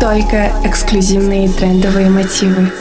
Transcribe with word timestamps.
только 0.00 0.50
эксклюзивные 0.64 1.50
трендовые 1.50 2.08
мотивы. 2.08 2.72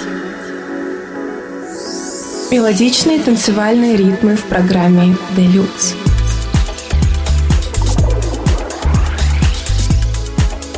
Мелодичные 2.49 3.19
танцевальные 3.19 3.97
ритмы 3.97 4.37
в 4.37 4.45
программе 4.45 5.17
Deluxe. 5.35 5.95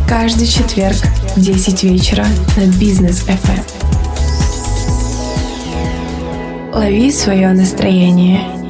Каждый 0.09 0.47
четверг 0.47 0.97
в 1.35 1.39
10 1.39 1.83
вечера 1.83 2.25
на 2.57 2.65
Бизнес 2.79 3.23
FM. 3.27 3.61
Лови 6.73 7.11
свое 7.11 7.53
настроение. 7.53 8.60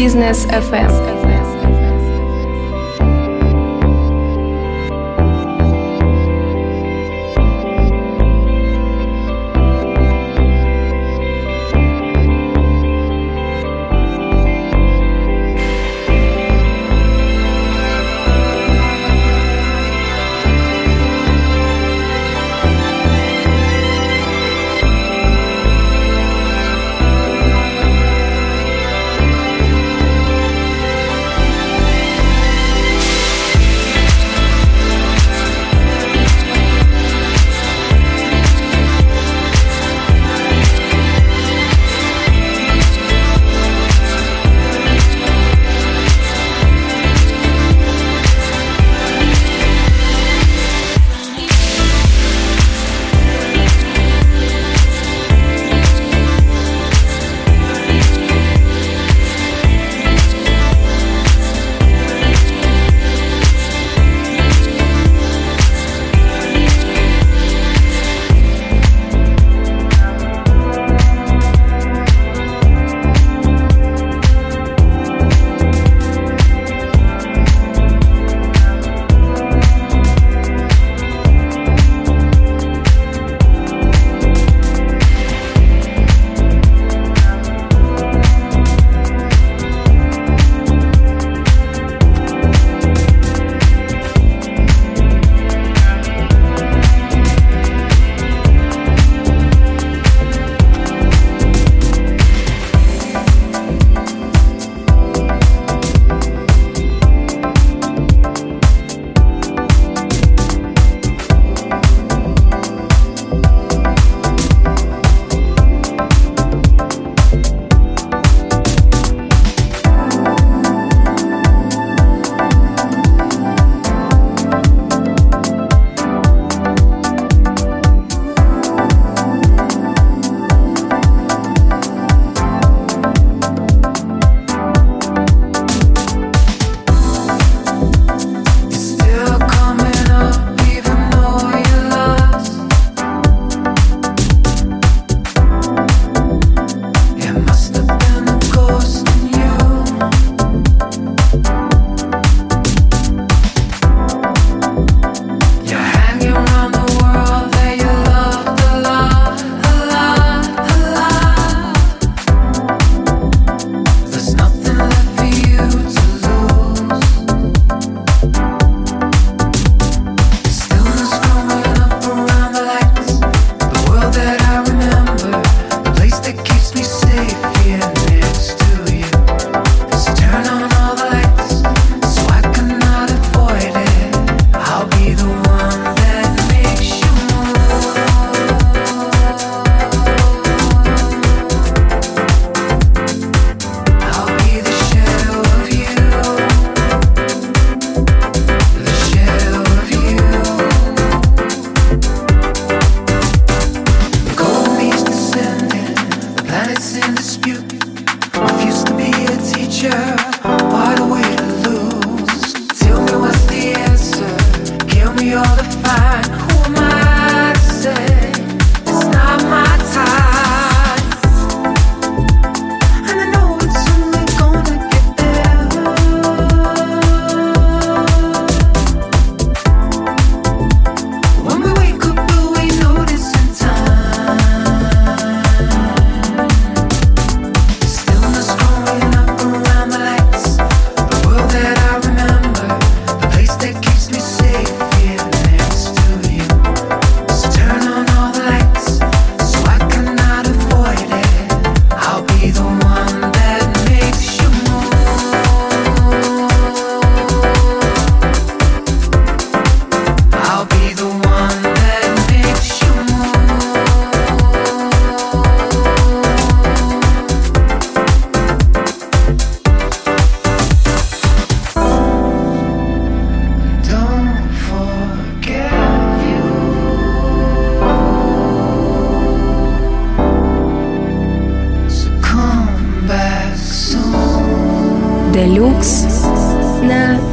Бизнес 0.00 0.46
FM. 0.46 0.99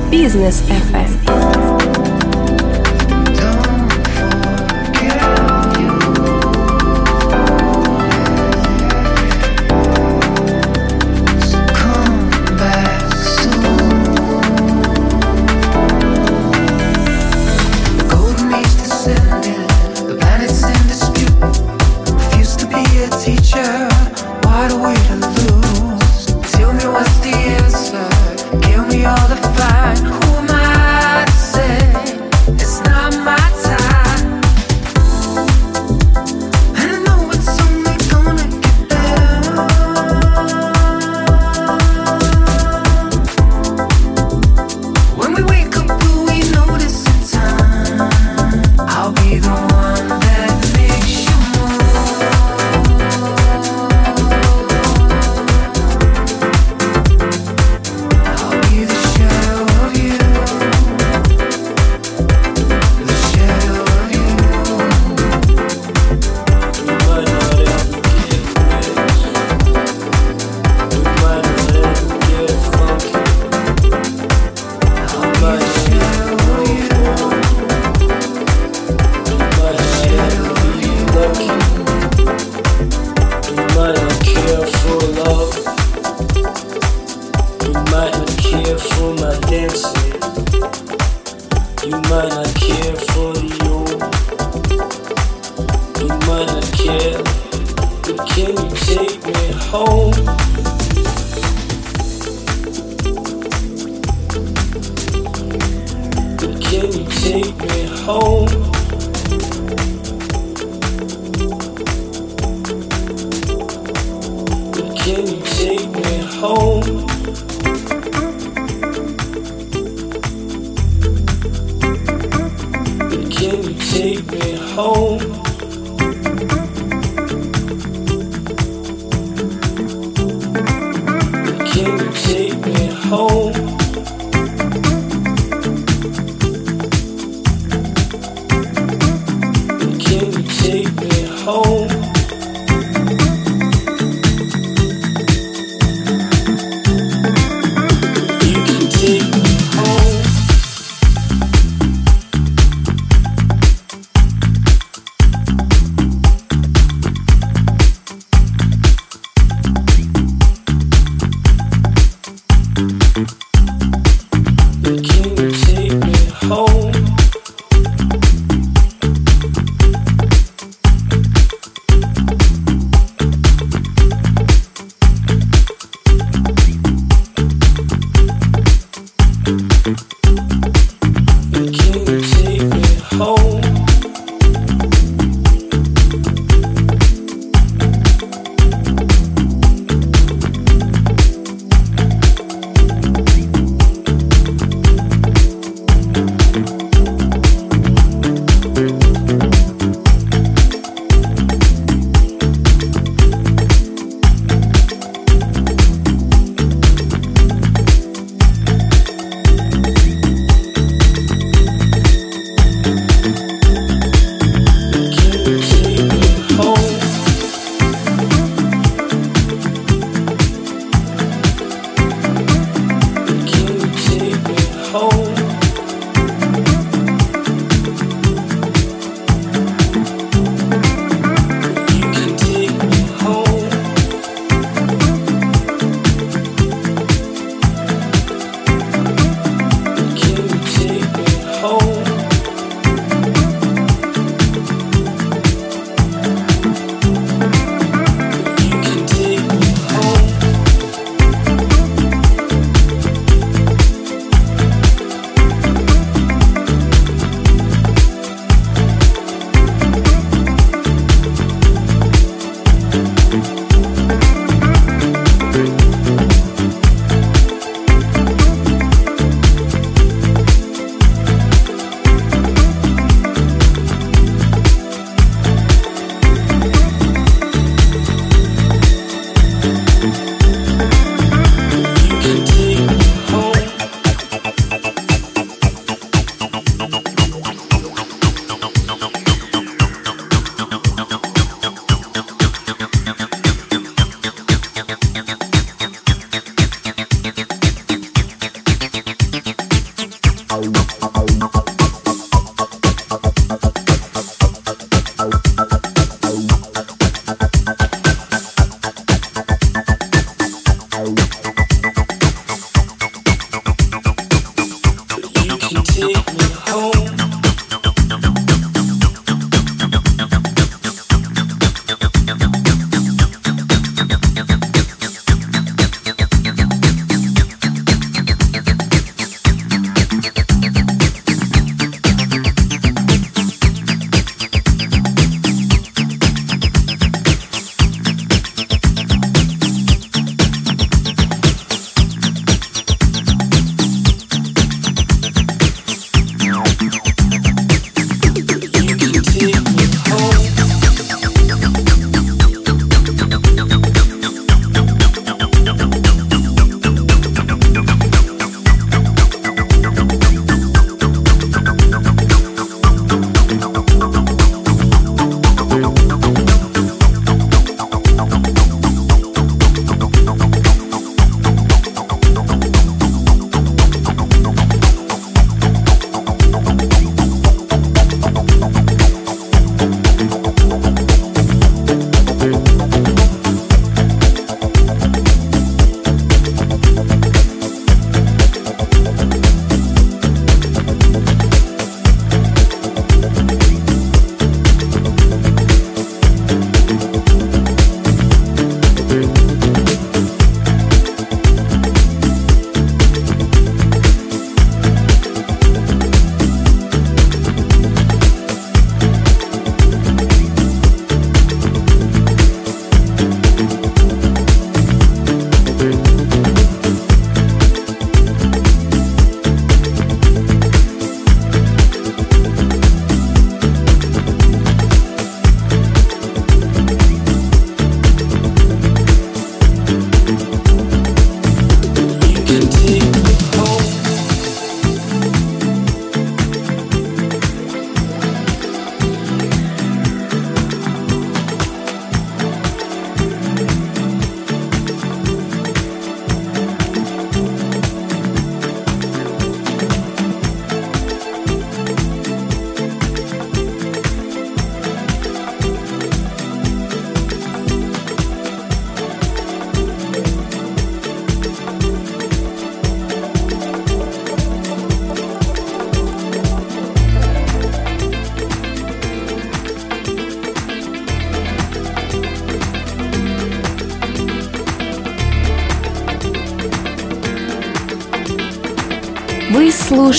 Business 0.09 0.61
FM. 0.69 2.26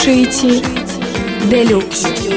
Слушаете 0.09 0.63
Делюкс. 1.51 2.28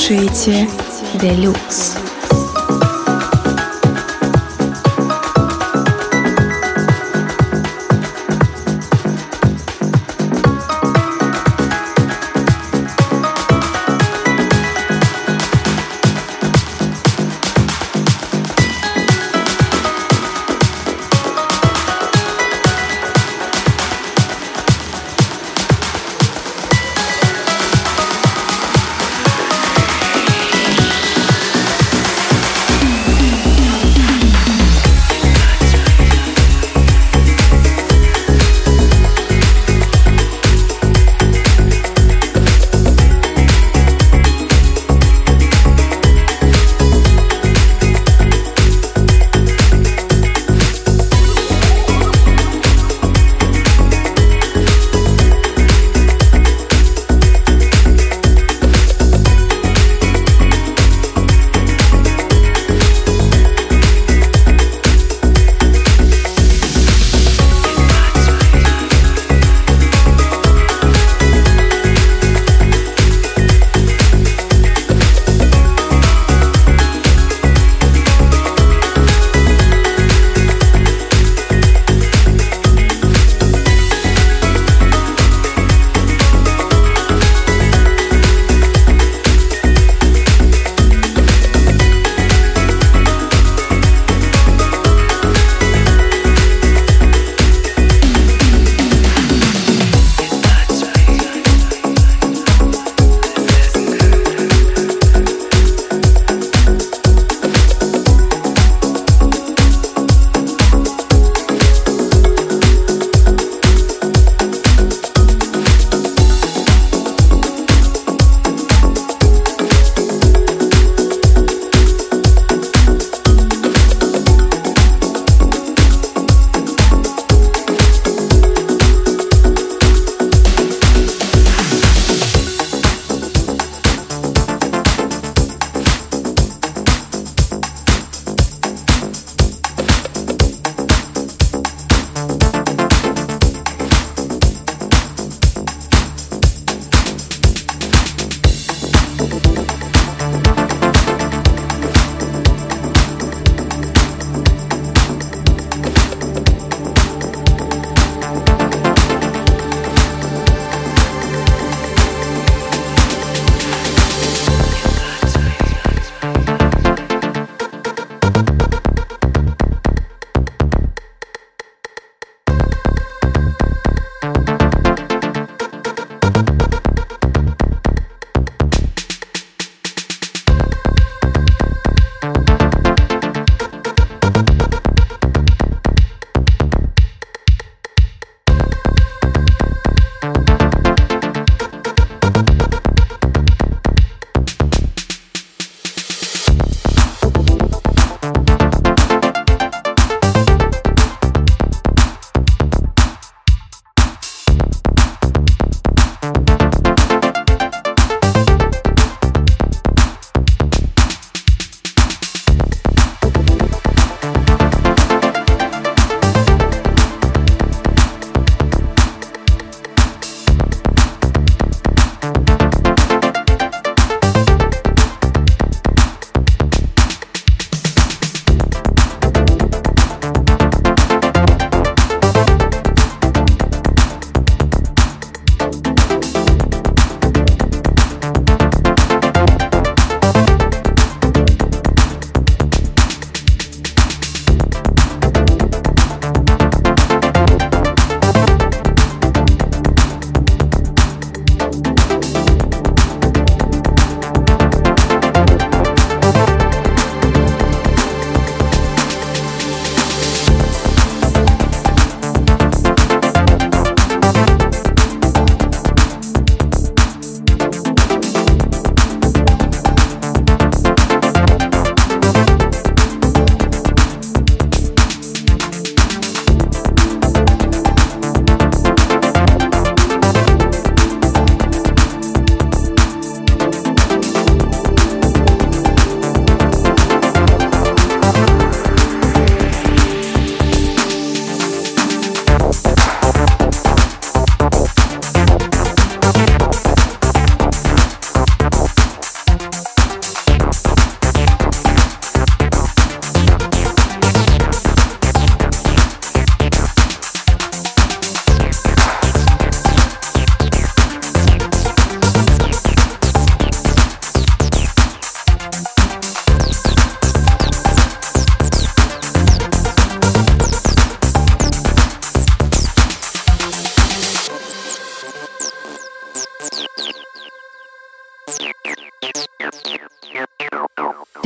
Слушаете 0.00 0.66
Делюкс. 1.20 1.99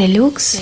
Делюкс. 0.06 0.60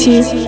Слушаете 0.00 0.39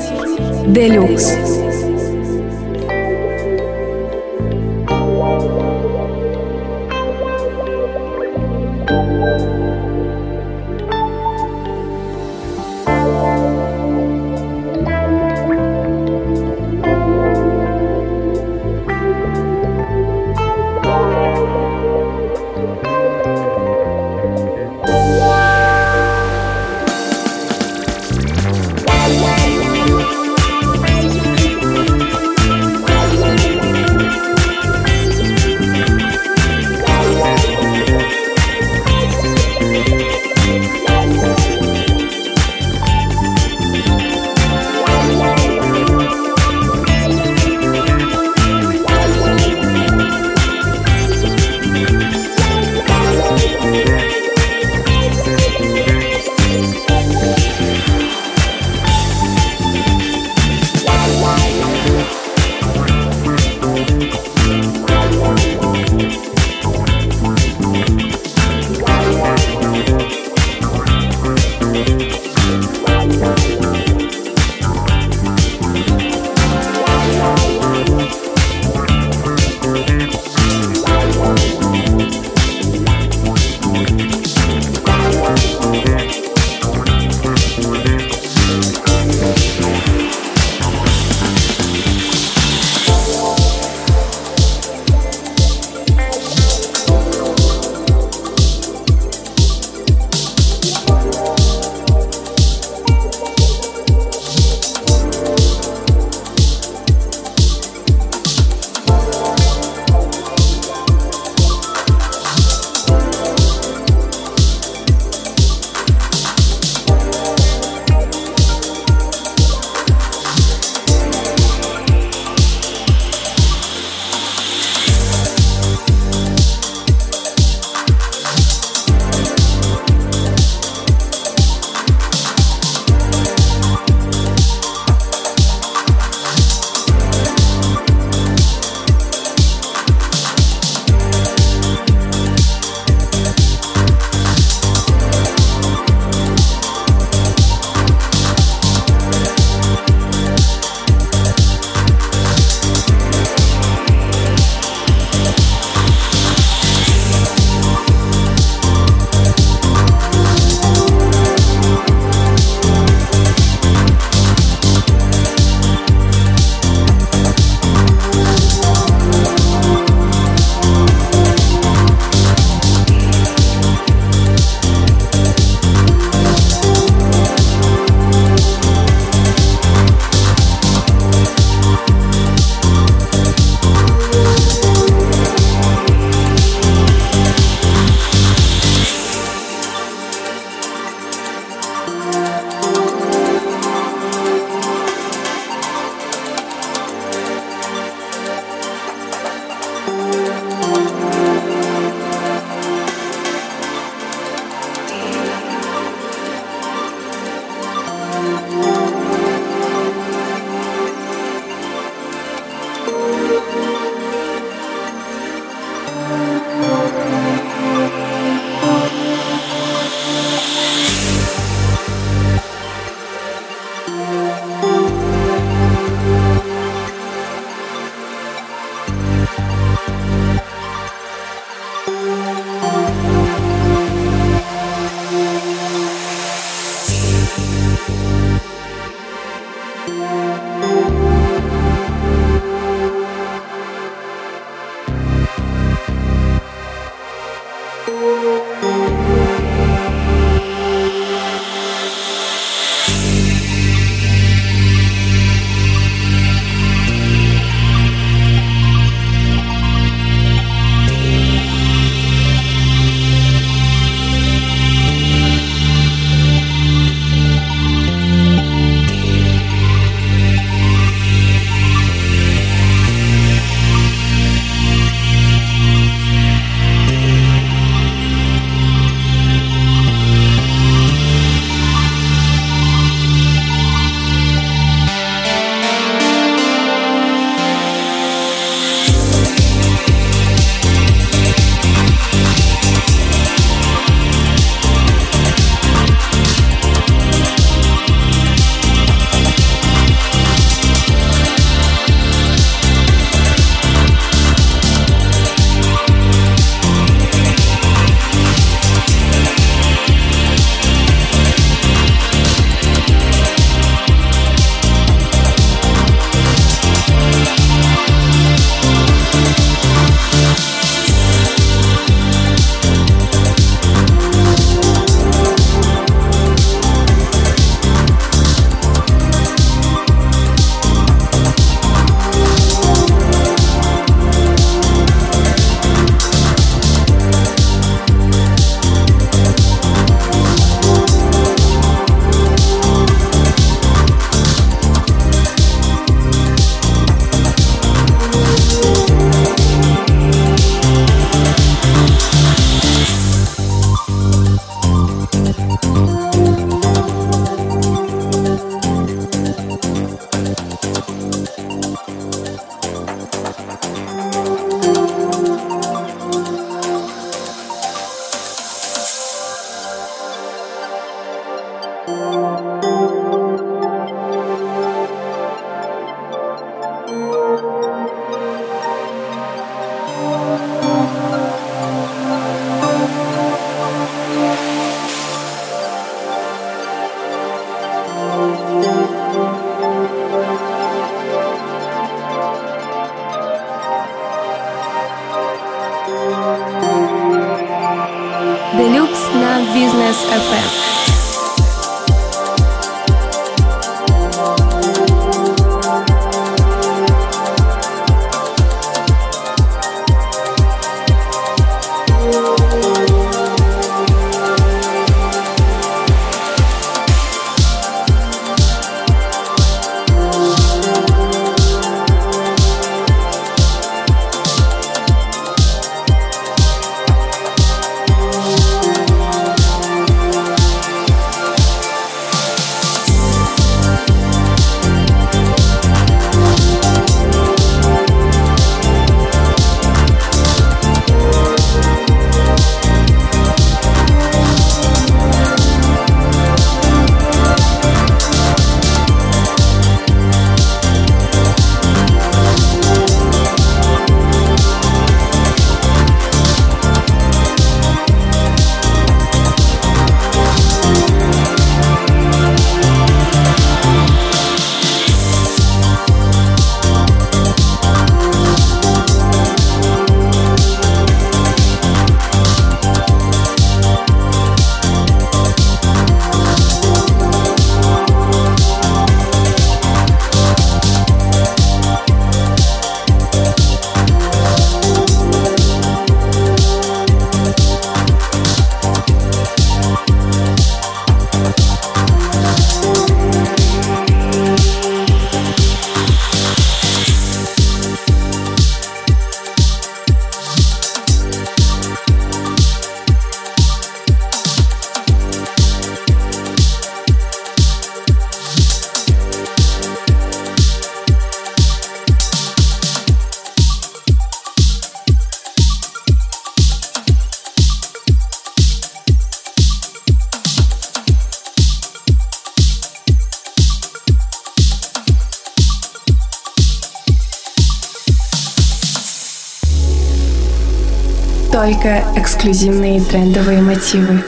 только 531.53 531.85
эксклюзивные 531.97 532.81
трендовые 532.81 533.43
мотивы. 533.43 534.03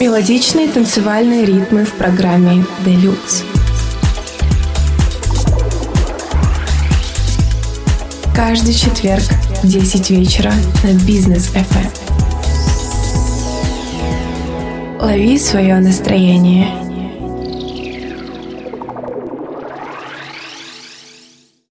Мелодичные 0.00 0.68
танцевальные 0.68 1.44
ритмы 1.44 1.84
в 1.84 1.92
программе 1.92 2.64
Deluxe. 2.86 3.44
Каждый 8.34 8.72
четверг 8.72 9.24
в 9.62 9.66
10 9.66 10.10
вечера 10.10 10.52
на 10.82 10.94
Бизнес 11.04 11.50
FM. 11.50 11.90
Лови 15.00 15.38
свое 15.38 15.78
настроение 15.80 16.87